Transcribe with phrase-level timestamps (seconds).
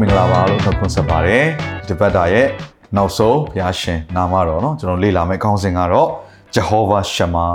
[0.00, 1.44] မင်္ဂလာပါလို့နှုတ်ခွန်းဆက်ပါတယ်
[1.88, 2.46] ဒီဘက်တာရဲ့
[2.96, 6.08] နောက်ဆုံးဘုရားရှင်နာမတော်เนาะကျွန်တော်လေ့လာမယ့်ခေါင်းစဉ်ကတော့
[6.54, 7.52] Jehovah Shammah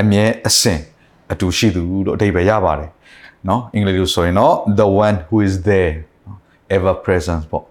[0.00, 0.80] အမြဲအစဉ်
[1.32, 2.90] အတူရှိသူလို့အဓိပ္ပာယ်ရပါတယ်
[3.46, 5.92] เนาะအင်္ဂလိပ်လိုဆိုရင်တော့ the one who is there
[6.76, 7.64] ever present ပေါ့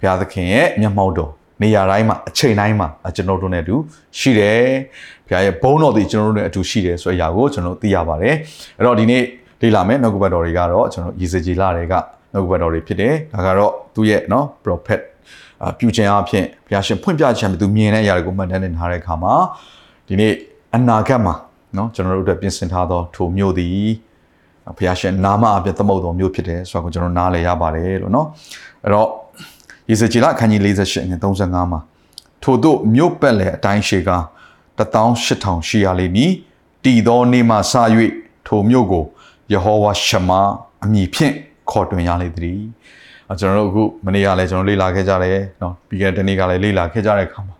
[0.00, 1.30] ဘုရားသခင်ရဲ့မျက်မှောက်တော်
[1.62, 3.76] နေရာတိုင်းမှာအချိန်တိုင်းမှာကျွန်တော်တို့နဲ့အတူ
[4.18, 4.62] ရှိတယ်
[5.26, 8.34] ဘုရားရဲ့ဘုန်းတော်ဒီကျွန်တော်တို့နဲ့အတူရှိတယ်ဆိုတဲ့အရာကိုကျွန်တော်သိရပါတယ်
[8.78, 9.22] အဲ့တော့ဒီနေ့
[9.60, 11.94] လေ့လာမယ့်နှုတ်ကပတ်တော်တွေကတော့ကျွန်တော်ရေစကြည်လာတွေက
[12.33, 15.01] နှုတ်ကပတ်တော်တွေဖြစ်တယ်ဒါကတော့သူ့ရဲ့နော် prophet
[15.77, 19.33] ပြုခြင်းအဖြစ်ဘုရားရှင်ဖွင့်ပြခြင်းသူမြင်တဲ့အရာတွေကိုမှတ်တမ်းတင်ထားတဲ့အခါမှာ
[20.07, 20.33] ဒီနေ့
[20.75, 21.35] အနာဂတ်မှာ
[21.77, 23.87] နော်ကျွန်တော်တို့အတွက်ပြင်ဆင်ထားသောထိုမြို့သည်
[24.77, 28.27] ဘုရားရှင်နာမအပြသမုတ်တော်မျိုးဖြစ်တယ်ဆိုတော့ကျွန်တော်နားလည်ရပါတယ်လို့နော်
[28.83, 29.07] အဲ့တော့
[29.89, 31.79] ယေဇကြည်လအခန်းကြီး48ငွေ35မှာ
[32.43, 34.11] ထို့သို့မြို့ပတ်လည်အတိုင်းရှိက
[34.79, 36.31] 18000ရှိရလိမ့်မည်
[36.83, 37.73] တည်သောနေ့မှစ၍
[38.47, 39.05] ထိုမြို့ကို
[39.51, 40.29] ယေဟောဝါရှမ
[40.83, 41.35] အမည်ဖြင့်
[41.70, 42.60] ခေါ်တွင်ရလိမ့်သည်
[43.30, 47.56] အဲကျွန်တော်တို့အခုမနေ့ကလည်းကျွန်တော်လေ့လာခဲ့ကြတယ်เนาะပြီးခဲ့တဲ့နေ့ကလည်းလေ့လာခဲ့ကြတဲ့အခါမှာ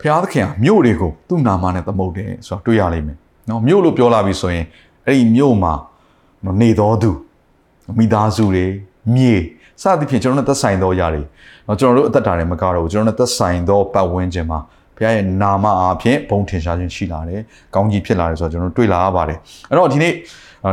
[0.00, 3.16] ဘုရားသခင်ကမြို့တွေကိုသူ့နာမနဲ့သမုတ်တယ်ဆိုတော့တွေ့ရလိမ့်မယ်
[3.48, 4.64] เนาะမြို့လို့ပြောလာပြီဆိုရင်
[5.06, 5.74] အဲ့ဒီမြို့မှာ
[6.60, 7.10] နေတော်သူ
[7.98, 8.66] မိသားစုတွေ
[9.14, 9.34] မြေ
[9.82, 11.22] စသဖြင့်ကျွန်တော်တို့သက်ဆိုင်သောຢာတွေ
[11.64, 14.58] เนาะကျွန်တော်တို့အသက်တာတွေမကတော့ဘူးကျွန်တော်တို့သက်ဆိုင်သောပတ်ဝန်းကျင်မှာ
[14.96, 17.40] ဘုရားရဲ့နာမအားဖြင့်ဘုံထင်ရှားခြင်းရှိလာတယ်။
[17.74, 20.12] ကောင်းကြီးဖြစ်လာတယ်ဆိုတော့ကျွန်တော်တို့တွေ့လာရပါတယ်။အဲ့တော့ဒီနေ့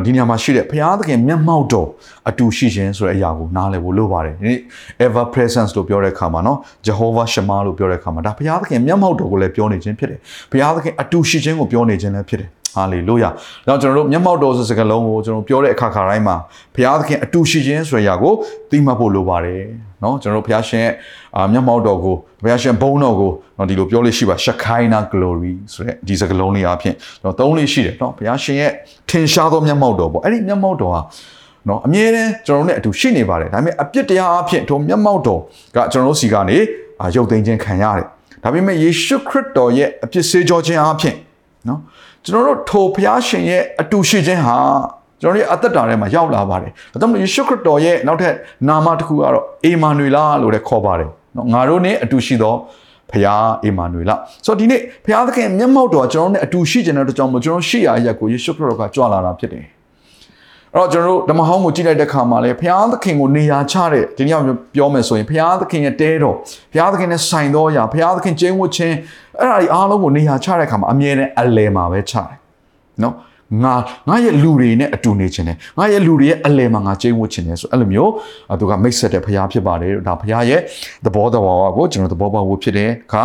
[0.04, 1.88] ဒီနေရာမှာရှိတဲ့ဘုရားသခင်မျက်မှောက်တော်
[2.28, 4.58] အတူရှိခြင်းဆိုတဲ့အရာကိုနားလည်ဖို့လိုပါတယ်။ဒီနေ့
[5.06, 10.18] ever presence လို့ပြောတဲ့အခါမှာနော် Jehovah Shammah လို့ပြောတဲ့အခါမှာဒါဘုရားသခင်မျက်မှောက်တော်ကိုလည်းပြောနေခြင်းဖြစ်တယ်။
[10.50, 13.30] ဘုရားသခင်အတူရှိခြင်းကိုပြောနေခြင်းလည်းဖြစ်တယ်။ဟာလေလုယာ။
[13.68, 16.36] တော့ကျွန်တော်တို့မျက်မှောက်တော်ဆိုစကားလုံးကိုကျွန်တော်ပြောတဲ့အခါခါတိုင်းမှာ
[16.74, 18.32] ဘုရားသခင်အတူရှိခြင်းဆိုတဲ့အရာကို
[18.70, 19.62] သိမှတ်ဖို့လိုပါတယ်။
[20.02, 20.92] နော်ကျွန်တော်တို့ဘုရားရှင်ရဲ့
[21.36, 28.72] အာမျက်မှောက်တော်ကိုဘုရားရှင်ဘုန်းတော်ကိုနော်ဒီလိုပြောလို့ရှိပါ Shekinah glory ဆိုတဲ့ဒီစကားလုံးလေးအပြင်ကျွန်တော်သုံးလေးရှိတယ်နော်ဘုရားရှင်ရဲ့
[29.10, 31.00] ထင်ရှားသောမျက်မှောက်တော်ပေါ့အဲ့ဒီမျက်မှောက်တော်ဟာ
[31.68, 35.40] နော်အမြဲတမ်းကျွန်တော်တို့နဲ့အတူရှိနေပါတယ်ဒါပေမဲ့အပြစ်တရားအဖြစ်ထိုမျက်မှောက်တော်
[35.76, 36.58] ကကျွန်တော်တို့စီကနေ
[37.14, 38.06] ရုပ်သိမ်းခြင်းခံရတယ်
[38.44, 41.14] ဒါပေမဲ့ယေရှုခရစ်တော်ရဲ့အပြစ်စေကြောခြင်းအဖြစ်
[41.68, 41.80] နော်
[42.24, 44.56] ကျွန်တော်တို့ထိုဘုရားရှင်ရဲ့အတူရှိခြင်းဟာ
[45.20, 48.34] ကျွန်တော်တို့အသက်တာထဲမှာရောက်လာပါတယ်ဒါကြောင့်ယေရှုခရစ်တော်ရဲ့နောက်ထပ်
[48.68, 52.54] နာမတစ်ခုကတော့အေမာနွေလာလို့လည်းခေါ်ပါတယ်နော်ငါတို့ ਨੇ အတူရှိသော
[53.10, 59.64] ဖျားအေမာနွေလာဆိုတော့ဒီနေ့ဖျားသခင်မျက်မှောက်တော်ကျွန်တော်တို့ ਨੇ အတူရှိခြင်းတဲ့အတွက်ကြောင့်မို့ကျွန်တော်ရှိရာအရက်ကိုယေရှုခရစ်တော်ကကြွလာတာဖြစ်တယ်
[60.74, 64.40] အဲ့တော့ကျွန်တော်တို့ဓမ္မဟောင်းကိုကြည့်လိုက်တဲ့ခါမှာလေဘုရားသခင်ကိုနေရာချတဲ့ဒီနေ့
[64.74, 66.36] ပြောမယ်ဆိုရင်ဘုရားသခင်ရဲ့တဲတော်
[66.72, 68.96] ဘုရားသခင်နဲ့ဆိုင်သောအရာဘုရားသခင်ကျင်းဝတ်ခြင်း
[69.40, 72.36] အဲ့ဒါဒီအားလုံးကိုနေရာချတဲ့ခါမှာအမြဲတမ်းအလယ်မှာပဲချတယ်
[73.02, 73.14] နော်
[73.62, 73.74] ငါ
[74.08, 78.12] ငါရဲ့လူတွေနဲ့အတူနေခြင်းနဲ့ငါရဲ့လူတွေရဲ့အလယ်မှာငါကျင်းဝတ်ခြင်းနဲ့ဆိုအဲ့လိုမျိုး
[78.60, 80.60] သူကမိတ်ဆက်တဲ့ဘုရားဖြစ်ပါတယ်ဒါဘုရားရဲ့
[81.04, 81.44] သဘောတော်
[81.76, 83.24] ကိုကျွန်တော်သဘောပေါက်ဖို့ဖြစ်တဲ့အခါ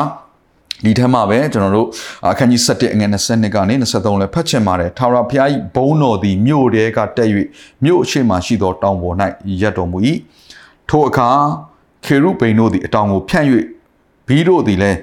[0.86, 1.88] ဒီထက်မှပဲကျွန်တော်တို့
[2.32, 7.30] အခန်းကြီး7အငယ်20ကနေ23လဲဖတ်ချင်ပါတယ်ထာဝရဘုရား၏ဘုန်းတော်သည်မြို့တဲကတက်၍
[7.84, 9.16] မြို့အရှိမှရှိသောတောင်ပေါ်၌
[9.62, 9.98] ရပ်တော်မူ၏
[10.90, 11.30] ထိုအခါ
[12.06, 13.48] ခေရုဗိန်တို့သည်အတောင်ကိုဖြန့်၍
[14.28, 14.98] ဘီးတို့သည်လည်း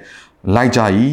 [0.55, 0.81] လိုက်ကြ၏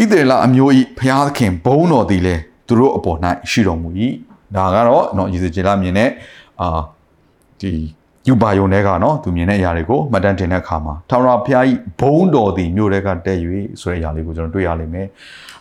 [0.00, 3.18] ဣသေလအမျိုး၏ဘုရားသခင်ဘုန်းတော်သည်လည်းသူတို့အပေါ်၌
[3.50, 3.88] ရှိတော်မူ၏
[4.56, 6.10] ဒါကတော့เนาะယေဇကျေလမြင်တဲ့
[6.60, 6.80] အာ
[7.60, 7.70] ဒီ
[8.28, 11.64] ယူပါယုံတွေကနော်သူမြင်တဲ့အရာတွေကိုမှတ်တမ်းတင်တဲ့အခါမှာထာဝရဘုရား၏
[12.00, 13.38] ဘုန်းတော်သည်မြို့တွေကတက်၍
[13.80, 15.06] ဆိုတဲ့အရာလေးကိုကျွန်တော်တွေ့ရလိမ့်မယ်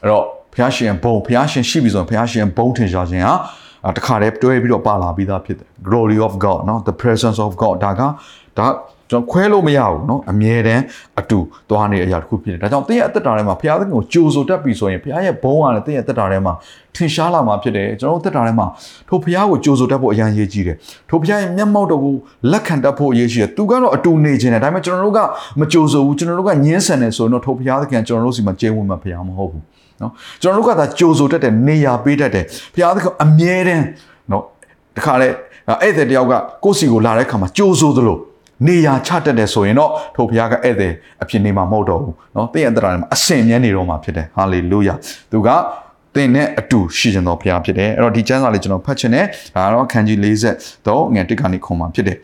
[0.02, 0.24] အဲ့တော့
[0.54, 8.02] ဘုရားရှင်ဘုန်းဘုရားရှင်ရှိပြီဆိုရင်ဘုရားရှင်ဘုန်းထင်ရှားခြင်းဟာတခါတည်းတွဲပြီးတော့ပါလာပြီးသားဖြစ်တယ် glory of god နော် the presence of god ဒါက
[8.58, 8.68] ဒါ
[9.10, 10.84] ကျွန်တော်ခွဲလို့မရဘူးเนาะအမြဲတမ်း
[11.20, 16.54] အတူသွားနေတဲ့အရာတစ်ခုဖြစ်တယ်ဒါကြောင့်တင်းရဲ့အသက်တာထဲမှာဘုရားသခင်ကိုကြိုဆိုတတ်ပြီဆိုရင်ဘုရားရဲ့ဘုန်းအားနဲ့တင်းရဲ့အသက်တာထဲမှာ
[16.96, 18.68] ထင်ရှားလာမှာဖြစ်တယ်ကျွန်တော်တို့အသက်တာထဲမှာ
[19.10, 20.76] ထိုဘုရားကိုကြိုဆိုတတ်ဖို့အရန်ရေးကြီးတယ်
[21.10, 22.16] ထိုဘုရားရဲ့မျက်မှောက်တော်ကို
[22.52, 25.20] လက်ခံတတ်ဖို့အရေးကြီးတယ်သူကတော့အတူနေခြင်းတယ်ဒါပေမဲ့ကျွန်တော်တို့က
[25.60, 29.64] မကြိုဆိုဘူးကျွန်တော်တို့ကညှင်းဆန်တယ်ဆိုရင်တော့ထိုဘုရားသခင်ကျွန်တော်တို့စီမှာကျင်းဝင်မှာဘုရားမဟုတ်ဘူး
[30.00, 30.12] เนาะ
[30.42, 33.86] ကျွန်တော်တို့ကသာကြိုဆိုတတ်တယ်နေရာပေးတတ်တယ်ဘုရားသခင်အမြဲတမ်း
[34.30, 34.44] เนาะ
[34.98, 35.28] တခါလေ
[35.82, 36.34] အဲ့တဲ့တယောက်က
[36.64, 38.18] ကိုယ့်စီကိုလာတဲ့ခါမှာကြိုဆိုသလို
[38.68, 40.94] နေရာချတတ်တယ်ဆိုရင်တော့ထိုဘုရားကဧည့်သည်
[41.24, 44.94] အဖြစ်နေမှာမဟုတ်တော့ဘူးเนาะတင့်ရဲ့တရားထဲမှာအစင်မြဲနေတော့မှာဖြစ်တယ်ဟာလေလုယာ
[45.32, 45.50] သူက
[46.16, 50.18] သင်နဲ့အတူရှိကြတော်ဘုရားဖြစ်တယ်အဲ့တော့ဒီကျမ်းစာလေးကျွန်တော်ဖတ်ချင်တယ်ဒါကတော့ခန်းကြီး
[50.52, 52.18] 40တော့ငယ်တစ်ကနေခုံမှာဖြစ်တယ်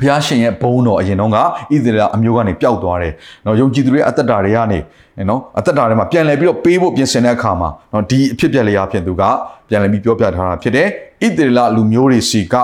[0.00, 1.42] ဘုရားရှင်ရဲ့ဘုန်းတော်အရင်တော့ကဣ
[1.84, 3.12] သရေလအမျိုးကနေပျောက်သွားတယ်။
[3.46, 4.78] နော်ယုံကြည်သူတွေအသက်တာတွေကနေ
[5.28, 9.22] နော်အသက်တာတွေမှာပြန်လည်ပြီးတော့ပေးဖို့ပြင်ဆင်တဲ့အခါမှာနော်ဒီအဖြစ်ပြက်လေးအဖြစ်သူက
[9.68, 10.88] ပြန်လည်ပြီးပြောပြထားတာဖြစ်တယ်။
[11.24, 12.54] ဣသရေလလူမျိုးတွေစီက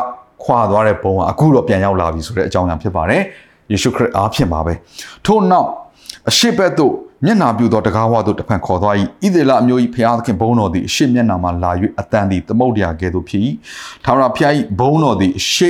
[0.43, 3.21] ခွာသွားတဲ့ဘုံကအခုတော့ပြန်ရောက်လာပြီဆိုတဲ့အကြောင်းအရာဖြစ်ပါတယ်
[3.71, 4.73] ယေရှုခရစ်အားဖြင့်ပါပဲ
[5.25, 5.69] ထို့နောက်
[6.29, 6.93] အရှိဘက်သို့
[7.25, 8.95] မျက်နာပြုသောတကားဝသို့တဖန်ခေါ်သွား၏
[9.25, 13.41] ဣသေလအမျိုး၏ဖျားသခင်ဘုန်းတော်သည်အရှိမျက်နာမှလာ၍အတန်သည်သမုတ်တရားကဲ့သို့ဖြစ်၏
[14.03, 15.69] ထာဝရဖျား၏ဘုန်းတော်သည်အရှိ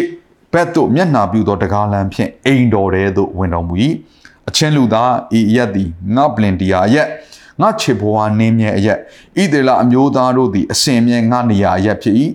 [0.53, 3.75] ဘက်သို့မျက်နာပြုသောတကားလမ်းဖြင့်အိမ်တော်ထဲသို့ဝင်တော်မူ၏
[4.49, 7.07] အချင်းလူသားဤရက်သည်ငါပလင်တရားရက်
[7.61, 8.97] ငါချေဘွားနင်းမြဲအရက်
[9.41, 12.15] ဣသေလအမျိုးသားတို့သည်အစဉ်မြဲငါနေရာအရက်ဖြစ်၏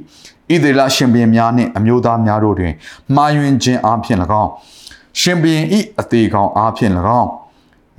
[0.53, 2.73] ဣသေလရှင်ဘုရင်များနှင့်အမျိုးသားများတို့တွင်
[3.15, 4.51] မှားယွင်းခြင်းအပြင်၎င်း
[5.21, 7.29] ရှင်ဘုရင်ဤအသေးကောင်အပြင်၎င်း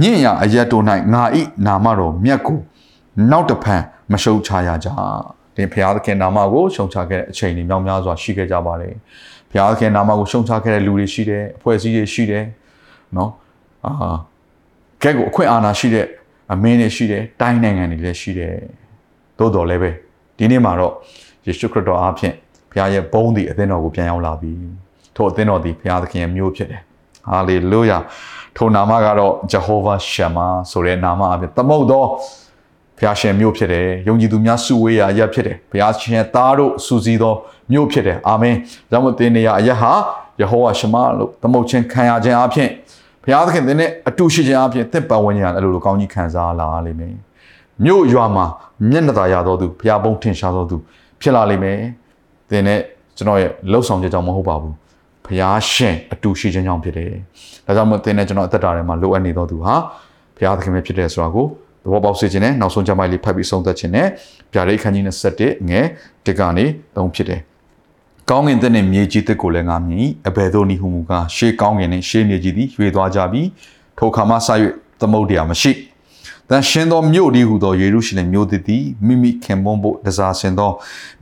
[0.01, 2.59] ညင်ရအရက်တို့၌ငါဤနာမတော်မြတ်ကို
[3.31, 3.81] နောက်တဖန်
[4.11, 4.87] မရှုတ်ချရကြ
[5.55, 8.93] ဒီဘုရားသခင်နာမကိုရှုံချခဲ့တဲ့အချိန်တွေမြောက်များစွာရှိခဲ့ကြပါတယ်
[9.51, 12.45] ဘုရားသခင်နာမကိုရှုံချခဲ့တဲ့လူတွေရှိတယ်အဖွဲ့အစည်းတွေရှိတယ်
[13.17, 13.31] နော်
[13.85, 14.15] အာ
[15.03, 16.05] ကဲကိုအခွင့်အာဏာရှိတဲ့
[16.53, 18.53] အမင်းတွေရှိတယ်တိုင်းနိုင်ငံတွေလည်းရှိတယ်
[19.39, 19.91] သို့တော်လည်းပဲ
[20.37, 20.93] ဒီနေ့မှာတော့
[21.49, 22.33] ယေရှုခရစ်တော်အားဖြင့်
[22.71, 24.51] ဘုရားရဲ့ဘုန်းသည်အသင်းတော်ကိုပြန်ရောက်လာပြီ
[25.15, 26.81] ထို့အသင်းတော်သည်ဘုရားသခင်ရဲ့မျိုးဖြစ်တယ်
[27.29, 27.97] ဟာလေလုယာ
[28.57, 32.05] ထိုနာမကတော့ Jehovah Shammah ဆိုတဲ့နာမအဖြစ်သမုတ်သော
[32.97, 37.35] ဘုရားရှင်မျိုးဖြစ်တယ်ယုံကြည်သူများစုဝေးရာအရက်ဖြစ်တယ်ဘုရားရှင်သားတို့စူစီသော
[37.71, 38.55] မျိုးဖြစ်တယ်အာမင်
[38.91, 39.93] ဒါမှမဟုတ်သင်နေရာအရက်ဟာ
[40.41, 42.69] ယေဟောဝါရှမလို့သမုတ်ခြင်းခံရခြင်းအဖြစ်
[43.23, 47.13] ဘုရားသခင်သင်နဲ့အတူရှိခြင်းအဖြစ်သင်ပတ်ဝန်းကျင်ကအဲ့လိုလိုကောင်းကြီးခံစားလာလိမ့်မယ်
[47.85, 48.45] မြို့ရွာမှာ
[48.89, 50.77] မျက်နှာသာရသောသူဘုရားဘုန်းထင်ရှားသောသူ
[51.21, 51.79] ဖြစ်လာလိမ့်မယ်
[52.49, 52.79] သင်နဲ့
[53.17, 54.75] ကျွန်တော်ရဲ့လှုပ်ဆောင်ချက်ကြောင့်မဟုတ်ပါဘူး
[55.25, 57.11] ဘုရားရှင်အတူရှိခြင်းကြောင့်ဖြစ်တယ်
[57.65, 59.75] ဒါကြောင့်မို့သင်နဲ့ကျွန်တော်အသက်တာထဲမှာလိုအပ်နေသောသူဟာ
[60.37, 61.45] ဘုရားသခင်ပဲဖြစ်တယ်ဆိုတာကို
[61.83, 64.07] သဘောပေါက်စေခြင်းနဲ့နောက်ဆုံးကြမ်းပိုက်လေးဖတ်ပြီးဆုံးသက်ခြင်းနဲ့
[64.53, 65.03] ဗျာဒိတ်ခန်းကြီး
[65.37, 65.85] 27ငယ်
[66.25, 67.41] တစ်ကနေ3ဖြစ်တယ်
[68.29, 73.41] ကောင်းငင်တဲ့နဲ့မြေကြီးတစ်ကိုလည်းငါမြင်၏အဘယ်သို့နည်းဟုမူကားရှေးကောင်းငင်နဲ့ရှေးမြေကြီးသည်ရွေသွားကြပြီ
[73.97, 74.49] ထိုခါမှဆ၍
[74.99, 75.71] သမုတ်တရားမရှိ
[76.51, 80.71] ။တန်ရှင်သောမြို့ဒီဟုသောယေရုရှလင်မြို့သည်သည်မိမိခင်ပွန်းဖို့တစားဆင်သော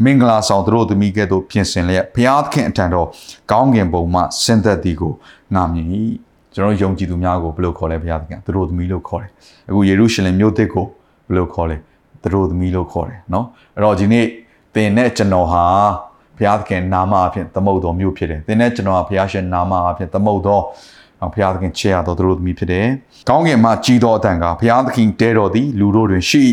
[0.03, 3.07] မင်္ဂလာဆောင်သူတို့သမီးကဲ့သို့ပြင်ဆင်လျက်ဘုရားသခင်အထံတော်
[3.51, 5.13] ကောင်းကင်ဘုံမှဆင်းသက်သည်ကို
[5.55, 5.87] ငာမြင်၏။
[6.53, 9.31] ကျွန်တော်ယုံကြည်သူများကိုဘယ်လိုခေါ်လဲဘုရားသခင်သူတို့သမီးလို့ခေါ်တယ်။
[9.69, 10.85] အခုယေရုရှလင်မြို့သစ်ကို
[11.27, 11.77] ဘယ်လိုခေါ်လဲ
[12.21, 13.45] သူတို့သမီးလို့ခေါ်တယ်နော်။
[13.75, 14.25] အဲ့တော့ဒီနေ့
[14.75, 15.63] သင်နဲ့ကျွန်တော်ဟာ
[16.37, 20.63] ဘုရားသခင်နာမအဖြစ်သမုတ်တော်မြို့ဖြစ်တယ်။သင်နဲ့ကျွန်တော်ဟာဘုရားရှင်နာမအဖြစ်သမုတ်တော်
[21.33, 22.87] ဘုရားသခင်ချေရတော်သူတို့သမီးဖြစ်တယ်။
[23.29, 26.43] ကောင်းကင်မှာကြီးတော်အတန်ကဘုရားသခင်တဲတော်သည်လူတို့တွင်ရှိ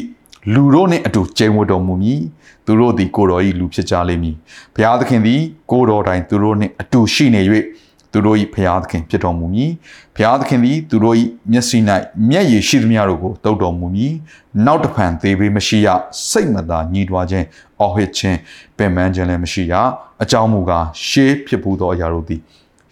[0.54, 2.20] လူတို့နှင့်အတူကျိန်ဝတ်တော်မူမည်။
[2.66, 4.36] သူတို့သည်ကိုတော်၏လူဖြစ်ကြလိမ့်မည်။
[4.74, 5.40] ဘုရားသခင်သည်
[5.70, 7.42] ကိုတော်တိုင်သူတို့နှင့်အတူရှိနေ၍
[8.12, 9.70] သူတို့၏ဘုရားသခင်ဖြစ်တော်မူမည်။
[10.16, 11.16] ဘုရားသခင်သည်သူတို့၏
[11.52, 11.78] မျက်စိ၌
[12.30, 14.12] မျက်ရည်ရှိသမျှတို့ကိုတုတ်တော်မူမည်။
[14.66, 15.88] နောက်တဖန်သေးပေးမရှိရ
[16.28, 17.46] စိတ်မသာညှိတွားခြင်း
[17.80, 18.38] အော်ဟစ်ခြင်း
[18.76, 19.74] ပင်ပန်းခြင်းလည်းမရှိရ
[20.22, 22.40] အကြောင်းမူကားရှေးဖြစ်ပူသောအရာတို့သည်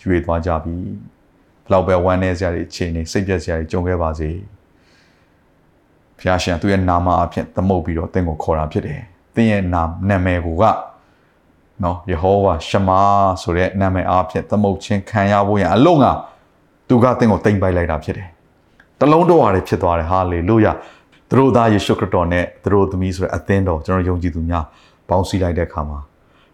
[0.02, 0.76] ရွေသွားကြပြီ။
[1.11, 1.11] ဘ
[1.72, 4.30] လောက်ပဲဝမ်းနည်းစရာတွေအခြေအနေစိတ်ပြက်စရာတွေကြုံခဲ့ပါစေ
[6.18, 9.00] ဘုရားရှင်သူ့ရဲ့နာမအဖြစ်သမုတ်ပြီးတော့သင်ကိုခေါ်တာဖြစ်တယ်
[9.34, 10.64] သင်ရဲ့နာနာမည်ကိုက
[11.82, 13.00] နော်ယေဟောဝါရှမာ
[13.42, 16.06] ဆိုတဲ့နာမည်အဖြစ်သမုတ်ခြင်းခံရဖို့ရန်အလုံးက
[16.88, 18.28] သူကသင်ကိုတိမ်ပိုက်လိုက်တာဖြစ်တယ်
[19.00, 20.72] တလုံးတော်ရတယ်ဖြစ်သွားတယ်ဟာလေလုယာ
[21.28, 24.64] သူတို့သားယေရှုခရစ်တော်နဲ့သူတို့သမီးဆိုတဲ့အသင်းတော်ကျွန်တော်ယုံကြည်သူများ
[25.08, 25.98] ပေါင်းစည်းလိုက်တဲ့အခါမှာ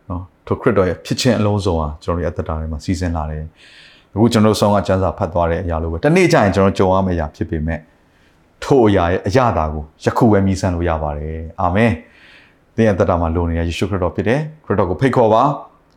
[0.09, 3.45] နော်ထိုခရစ်တော်ရဲ့ဖြစ်ခြင်းအလုံးစုံဟာကျွန်တော်ရဲ့အသက်တာထဲမှာစီးဆင်းလာတယ်
[4.19, 7.81] အခုကျွန်တော်ဆောင်းကကျမ်းစာဖတ်သွားတဲ့အရာလိုပဲတနေ့ကျရင်ကျွန်တော်ကြုံရမယ့်အရာဖြစ်ပေမဲ့
[8.65, 11.93] ထို့အရာရဲ့အရာတာကိုယခုပဲမြည်ဆန်းလို့ရပါတယ်အာမင်
[12.75, 15.43] သင်ရဲ့သက်တာမှာလိုနေတဲ့ယေရှုခရစ်တော်ဖြစ်တယ်ခရစ်တော်ကိုဖိတ်ခေါ်ပါ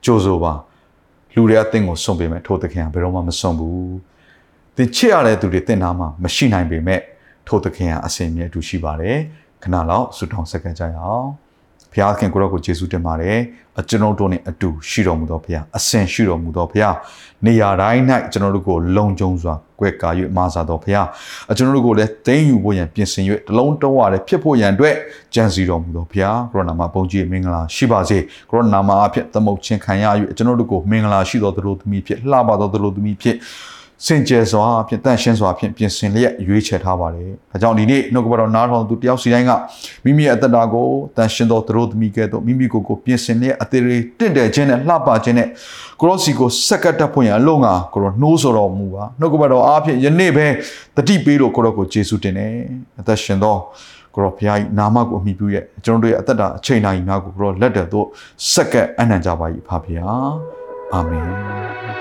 [0.06, 0.53] ကြိုးဆိုပါ
[1.33, 3.94] လူတွေအသင်ကိုစွန့်ပေးမယ်ထို့သခင်ကဘယ်တော့မှမစွန့်ဘူး
[4.75, 7.01] သင်ချစ်ရတဲ့သူတွေသင်နာမှာမရှိနိုင်ပေမဲ့
[7.47, 9.18] ထို့သခင်ကအစဉ်မြဲအတူရှိပါတယ်
[9.63, 11.28] ခဏလောက်ဆုတောင်းဆက်ကကြရအောင်
[11.94, 13.38] ဘုရားခင်ကိုရောကိုယေရှုတင်ပါတယ်
[13.80, 16.95] အကျွန်ုပ်တို့နဲ့အတူရှိတော်မူသောဘုရားအစဉ်ရှိတော်မူသောဘုရား
[17.45, 21.07] နေရာတိုင်း၌ကျွန်တော်တို့ကိုလုံခြုံစွာကွယ်ကာ၍မာစာတော်ဘုရား
[21.52, 24.95] အကျွန်တော်တို့ကိုလည်းတင်းယူဖို့ရန်ပြင်ဆင်၍တလုံးတောရတဲ့ဖြစ်ဖို့ရန်အတွက်
[25.33, 28.18] ကြံစီတော်မူသောဘုရားကိုရိုနာမှာပုံကြီးမင်္ဂလာရှိပါစေ
[28.50, 30.06] ကိုရိုနာမှာအဖြစ်သမုတ်ချင်းခံရ၍
[30.38, 33.36] ကျွန်တော်တို့ကိုမင်္ဂလာရှိတော်သူတို့သမီးဖြစ်လှပတော်သူတို့သမီးဖြစ်
[34.05, 39.51] စင်ကြယ်စွာဖြင့်တန့်ရှင်းစွာဖြင့်ပြင်ဆင်လျက်ရွေးချယ်ထားပါတယ်။ဒါကြောင့်ဒီနေ့နှုတ်ကပတော်နားထောင်သူတယောက်စီတိုင်းက
[40.03, 45.47] မိမိရဲ့အသက်တာကိုတန့်ရှင်းသောသူတို့သမီးကဲ့သို့မိမိကိုယ်ကိုပြင်ဆင်လျက်အသေးလေးတင့်တယ်ခြင်းနဲ့လှပခြင်းနဲ့
[45.99, 50.47] ကိုရောစီကိုစက္ကတ်တက်ဖွင့်ရအလုံးကကိုရောနှိုးဆော်တော်မူပါနှုတ်ကပတော်အားဖြင့်ယနေ့ပဲ
[50.97, 52.53] တတိပေးလို့ကိုရောကိုယေရှုတင်တယ်
[52.99, 53.55] အသက်ရှင်သော
[54.15, 58.05] ကိုရောဘုရား၏နာမကိုအမိပြုရဲ့ကျွန်တော်တို့ရဲ့အသက်တာအချိန်တိုင်းများကိုကိုရောလက်တော်သို့
[58.51, 60.07] စက္ကတ်အနံ့ကြပါ၏ဖပါဗျာ
[60.93, 62.00] အာမင်